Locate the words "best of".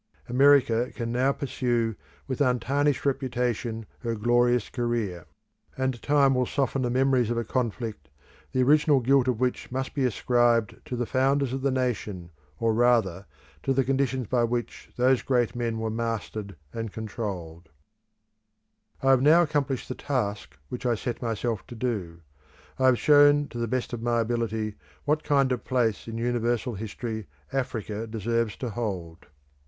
23.67-24.01